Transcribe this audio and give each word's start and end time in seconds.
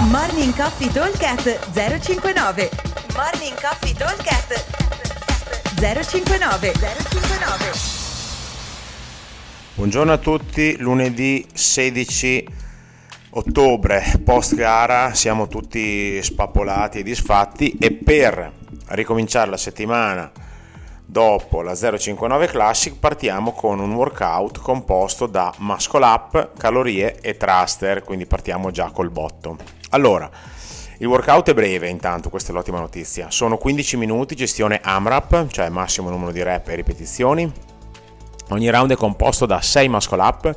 Morning 0.00 0.54
Coffee 0.54 0.92
Talkcast 0.92 1.72
059 1.72 2.70
Morning 3.16 3.60
Coffee 3.60 3.92
Talkcast 3.94 4.64
059 5.74 6.72
059 6.72 7.72
Buongiorno 9.74 10.12
a 10.12 10.18
tutti, 10.18 10.76
lunedì 10.78 11.44
16 11.52 12.48
ottobre, 13.30 14.20
post 14.24 14.54
gara, 14.54 15.14
siamo 15.14 15.48
tutti 15.48 16.22
spappolati 16.22 17.00
e 17.00 17.02
disfatti 17.02 17.76
e 17.80 17.92
per 17.92 18.52
ricominciare 18.90 19.50
la 19.50 19.56
settimana 19.56 20.30
dopo 21.04 21.60
la 21.60 21.74
059 21.74 22.46
Classic 22.46 22.96
partiamo 22.96 23.50
con 23.50 23.80
un 23.80 23.94
workout 23.94 24.60
composto 24.60 25.26
da 25.26 25.52
muscle 25.58 26.04
up, 26.04 26.52
calorie 26.56 27.18
e 27.20 27.36
thruster, 27.36 28.04
quindi 28.04 28.26
partiamo 28.26 28.70
già 28.70 28.90
col 28.92 29.10
botto. 29.10 29.77
Allora, 29.90 30.30
il 30.98 31.06
workout 31.06 31.50
è 31.50 31.54
breve 31.54 31.88
intanto, 31.88 32.28
questa 32.28 32.50
è 32.50 32.54
l'ottima 32.54 32.80
notizia. 32.80 33.30
Sono 33.30 33.56
15 33.56 33.96
minuti, 33.96 34.34
gestione 34.34 34.80
AMRAP, 34.82 35.48
cioè 35.48 35.68
massimo 35.68 36.10
numero 36.10 36.32
di 36.32 36.42
rep 36.42 36.68
e 36.68 36.74
ripetizioni. 36.74 37.50
Ogni 38.50 38.70
round 38.70 38.92
è 38.92 38.96
composto 38.96 39.46
da 39.46 39.60
6 39.60 39.88
muscle 39.88 40.20
up, 40.20 40.56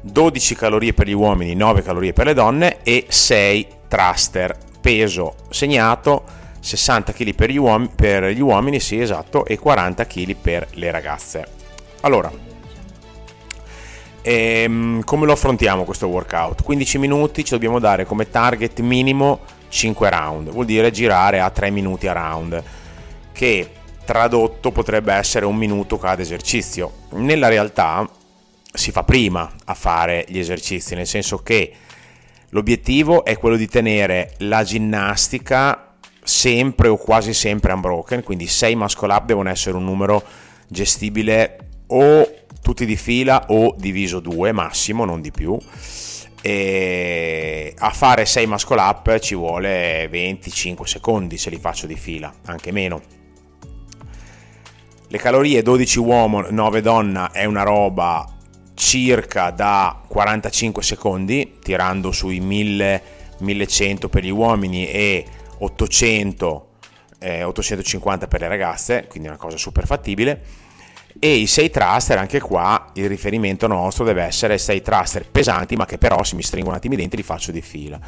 12 0.00 0.54
calorie 0.54 0.94
per 0.94 1.06
gli 1.06 1.12
uomini, 1.12 1.54
9 1.54 1.82
calorie 1.82 2.12
per 2.12 2.26
le 2.26 2.34
donne 2.34 2.82
e 2.82 3.06
6 3.08 3.66
thruster. 3.88 4.56
Peso 4.80 5.34
segnato 5.50 6.22
60 6.60 7.12
kg 7.12 7.34
per 7.34 7.50
gli, 7.50 7.56
uom- 7.56 7.90
per 7.94 8.24
gli 8.26 8.40
uomini, 8.40 8.80
sì 8.80 9.00
esatto, 9.00 9.44
e 9.44 9.58
40 9.58 10.06
kg 10.06 10.34
per 10.34 10.68
le 10.72 10.90
ragazze. 10.90 11.46
Allora, 12.00 12.30
e, 14.26 14.62
ehm, 14.64 15.04
come 15.04 15.24
lo 15.24 15.30
affrontiamo 15.30 15.84
questo 15.84 16.08
workout? 16.08 16.64
15 16.64 16.98
minuti 16.98 17.44
ci 17.44 17.52
dobbiamo 17.52 17.78
dare 17.78 18.04
come 18.04 18.28
target 18.28 18.80
minimo 18.80 19.38
5 19.68 20.10
round, 20.10 20.50
vuol 20.50 20.64
dire 20.64 20.90
girare 20.90 21.38
a 21.38 21.48
3 21.48 21.70
minuti 21.70 22.08
a 22.08 22.12
round, 22.12 22.60
che 23.30 23.70
tradotto 24.04 24.72
potrebbe 24.72 25.12
essere 25.12 25.46
un 25.46 25.54
minuto 25.54 25.96
cada 25.96 26.22
esercizio. 26.22 27.04
Nella 27.10 27.46
realtà 27.46 28.08
si 28.72 28.90
fa 28.90 29.04
prima 29.04 29.48
a 29.64 29.74
fare 29.74 30.24
gli 30.26 30.40
esercizi, 30.40 30.96
nel 30.96 31.06
senso 31.06 31.38
che 31.38 31.72
l'obiettivo 32.48 33.24
è 33.24 33.38
quello 33.38 33.56
di 33.56 33.68
tenere 33.68 34.34
la 34.38 34.64
ginnastica 34.64 35.94
sempre 36.24 36.88
o 36.88 36.96
quasi 36.96 37.32
sempre 37.32 37.72
unbroken, 37.72 38.24
quindi 38.24 38.48
6 38.48 38.74
muscle 38.74 39.12
up 39.12 39.24
devono 39.24 39.50
essere 39.50 39.76
un 39.76 39.84
numero 39.84 40.20
gestibile 40.66 41.58
o 41.86 42.35
tutti 42.62 42.86
di 42.86 42.96
fila 42.96 43.46
o 43.48 43.74
diviso 43.76 44.20
due 44.20 44.52
massimo, 44.52 45.04
non 45.04 45.20
di 45.20 45.30
più. 45.30 45.58
E 46.42 47.74
a 47.76 47.90
fare 47.90 48.24
6 48.24 48.46
muscle 48.46 48.80
up 48.80 49.18
ci 49.18 49.34
vuole 49.34 50.06
25 50.08 50.86
secondi 50.86 51.38
se 51.38 51.50
li 51.50 51.58
faccio 51.58 51.86
di 51.86 51.96
fila, 51.96 52.32
anche 52.46 52.72
meno. 52.72 53.00
Le 55.08 55.18
calorie 55.18 55.62
12 55.62 55.98
uomo, 56.00 56.46
9 56.50 56.80
donna 56.80 57.30
è 57.30 57.44
una 57.44 57.62
roba 57.62 58.26
circa 58.74 59.50
da 59.50 60.02
45 60.06 60.82
secondi, 60.82 61.58
tirando 61.62 62.12
sui 62.12 62.40
1000, 62.40 63.02
1100 63.38 64.08
per 64.08 64.24
gli 64.24 64.30
uomini 64.30 64.88
e 64.88 65.24
800, 65.58 66.68
eh, 67.20 67.42
850 67.42 68.26
per 68.28 68.40
le 68.40 68.48
ragazze, 68.48 69.06
quindi 69.08 69.28
una 69.28 69.38
cosa 69.38 69.56
super 69.56 69.86
fattibile 69.86 70.65
e 71.18 71.34
i 71.34 71.46
6 71.46 71.70
thruster 71.70 72.18
anche 72.18 72.40
qua 72.40 72.90
il 72.94 73.08
riferimento 73.08 73.66
nostro 73.66 74.04
deve 74.04 74.22
essere 74.22 74.58
6 74.58 74.82
thruster 74.82 75.28
pesanti 75.28 75.76
ma 75.76 75.86
che 75.86 75.98
però 75.98 76.22
se 76.22 76.36
mi 76.36 76.42
stringo 76.42 76.68
un 76.68 76.74
attimo 76.74 76.94
i 76.94 76.96
denti 76.96 77.16
li 77.16 77.22
faccio 77.22 77.52
di 77.52 77.60
fila. 77.60 77.98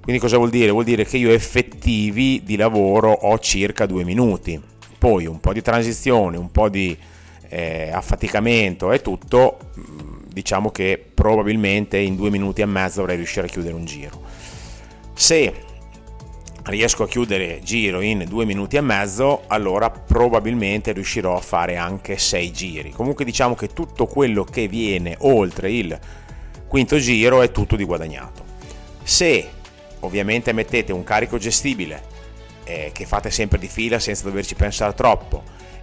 Quindi 0.00 0.20
cosa 0.20 0.36
vuol 0.38 0.50
dire? 0.50 0.70
vuol 0.70 0.84
dire 0.84 1.04
che 1.04 1.18
io 1.18 1.30
effettivi 1.30 2.42
di 2.42 2.56
lavoro 2.56 3.10
ho 3.10 3.38
circa 3.38 3.86
2 3.86 4.04
minuti. 4.04 4.60
Poi 4.98 5.26
un 5.26 5.40
po' 5.40 5.52
di 5.52 5.62
transizione 5.62 6.36
un 6.36 6.50
po' 6.50 6.68
di 6.68 6.96
eh, 7.48 7.90
affaticamento 7.92 8.92
e 8.92 9.00
tutto 9.00 9.58
mm, 9.78 10.22
diciamo 10.28 10.70
che 10.70 11.02
probabilmente 11.12 11.98
in 11.98 12.16
2 12.16 12.30
minuti 12.30 12.60
e 12.60 12.66
mezzo 12.66 12.98
dovrei 12.98 13.16
riuscire 13.16 13.46
a 13.46 13.50
chiudere 13.50 13.74
un 13.74 13.84
giro. 13.84 14.20
Se 15.14 15.52
riesco 16.70 17.02
a 17.02 17.08
chiudere 17.08 17.60
giro 17.62 18.00
in 18.00 18.24
due 18.28 18.44
minuti 18.44 18.76
e 18.76 18.80
mezzo, 18.80 19.42
allora 19.48 19.90
probabilmente 19.90 20.92
riuscirò 20.92 21.36
a 21.36 21.40
fare 21.40 21.76
anche 21.76 22.16
sei 22.16 22.52
giri. 22.52 22.90
Comunque 22.90 23.24
diciamo 23.24 23.54
che 23.54 23.68
tutto 23.68 24.06
quello 24.06 24.44
che 24.44 24.68
viene 24.68 25.16
oltre 25.20 25.70
il 25.72 25.98
quinto 26.66 26.98
giro 26.98 27.42
è 27.42 27.50
tutto 27.50 27.76
di 27.76 27.84
guadagnato. 27.84 28.44
Se 29.02 29.48
ovviamente 30.00 30.52
mettete 30.52 30.92
un 30.92 31.04
carico 31.04 31.36
gestibile 31.36 32.02
eh, 32.64 32.90
che 32.92 33.04
fate 33.04 33.30
sempre 33.30 33.58
di 33.58 33.68
fila 33.68 33.98
senza 33.98 34.24
doverci 34.24 34.54
pensare 34.54 34.94
troppo 34.94 35.42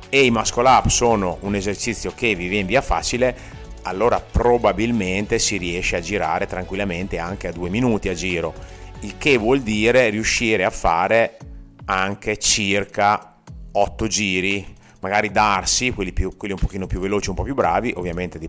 e 0.09 0.23
i 0.23 0.31
muscle 0.31 0.67
up 0.67 0.87
sono 0.87 1.37
un 1.41 1.55
esercizio 1.55 2.13
che 2.15 2.33
vi 2.33 2.47
viene 2.47 2.67
via 2.67 2.81
facile, 2.81 3.35
allora 3.83 4.19
probabilmente 4.19 5.39
si 5.39 5.57
riesce 5.57 5.97
a 5.97 6.01
girare 6.01 6.45
tranquillamente 6.45 7.17
anche 7.19 7.47
a 7.47 7.51
due 7.51 7.69
minuti 7.69 8.09
a 8.09 8.13
giro 8.13 8.53
il 9.01 9.17
che 9.17 9.37
vuol 9.37 9.61
dire 9.61 10.09
riuscire 10.09 10.63
a 10.63 10.69
fare 10.69 11.37
anche 11.85 12.37
circa 12.37 13.35
8 13.71 14.07
giri, 14.07 14.75
magari 15.01 15.31
darsi, 15.31 15.91
quelli, 15.91 16.11
più, 16.11 16.35
quelli 16.35 16.53
un 16.53 16.59
pochino 16.59 16.87
più 16.87 16.99
veloci, 16.99 17.29
un 17.29 17.35
po' 17.35 17.43
più 17.43 17.53
bravi, 17.53 17.93
ovviamente 17.95 18.39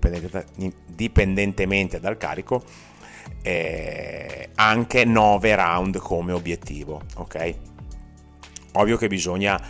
dipendentemente 0.86 2.00
dal 2.00 2.16
carico, 2.16 2.62
eh, 3.42 4.50
anche 4.54 5.04
9 5.04 5.54
round 5.54 5.98
come 5.98 6.32
obiettivo, 6.32 7.02
ok? 7.16 7.54
Ovvio 8.72 8.96
che 8.96 9.08
bisogna 9.08 9.60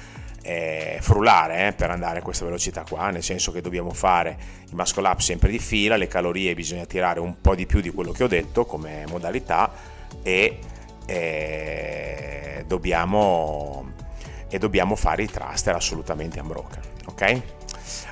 eh, 0.43 0.99
frullare 1.01 1.69
eh, 1.69 1.73
per 1.73 1.91
andare 1.91 2.21
a 2.21 2.23
questa 2.23 2.45
velocità 2.45 2.85
qua, 2.89 3.11
nel 3.11 3.23
senso 3.23 3.53
che 3.53 3.61
dobbiamo 3.61 3.93
fare 3.93 4.39
i 4.71 4.75
muscle 4.75 5.07
up 5.07 5.19
sempre 5.19 5.51
di 5.51 5.59
fila, 5.59 5.97
le 5.97 6.07
calorie 6.07 6.55
bisogna 6.55 6.87
tirare 6.87 7.21
un 7.21 7.41
po' 7.41 7.55
di 7.55 7.67
più 7.67 7.81
di 7.81 7.91
quello 7.91 8.13
che 8.13 8.25
ho 8.25 8.29
detto 8.29 8.65
come 8.65 9.05
modalità 9.09 9.97
e 10.29 10.59
eh, 11.07 12.65
dobbiamo, 12.67 13.93
e 14.49 14.59
dobbiamo 14.59 14.95
fare 14.95 15.23
i 15.23 15.27
thruster 15.27 15.75
assolutamente 15.75 16.39
unbroken 16.39 16.83
ok? 17.07 17.43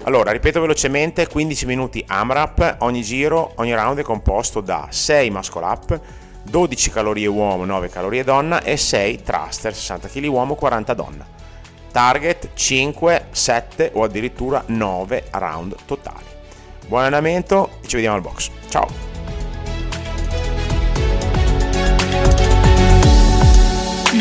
Allora 0.04 0.32
ripeto 0.32 0.60
velocemente 0.60 1.26
15 1.26 1.66
minuti 1.66 2.02
AMRAP 2.06 2.76
ogni 2.78 3.02
giro 3.02 3.52
ogni 3.56 3.74
round 3.74 3.98
è 3.98 4.02
composto 4.02 4.60
da 4.60 4.86
6 4.88 5.30
muscle 5.30 5.64
up 5.64 6.00
12 6.42 6.90
calorie 6.90 7.26
uomo 7.26 7.64
9 7.64 7.88
calorie 7.90 8.24
donna 8.24 8.62
e 8.62 8.76
6 8.76 9.22
thruster 9.22 9.74
60 9.74 10.08
kg 10.08 10.24
uomo 10.28 10.54
40 10.54 10.94
donna. 10.94 11.26
Target 11.90 12.50
5 12.54 13.26
7 13.30 13.90
o 13.94 14.02
addirittura 14.04 14.62
9 14.66 15.24
round 15.32 15.74
totali. 15.86 16.24
Buon 16.86 17.02
allenamento 17.02 17.70
e 17.82 17.88
ci 17.88 17.96
vediamo 17.96 18.16
al 18.16 18.22
box. 18.22 18.50
Ciao 18.68 19.05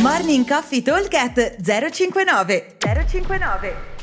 Morning 0.02 0.46
Coffee 0.46 0.82
Talk 0.82 1.10
059 1.12 2.64
059 2.80 3.95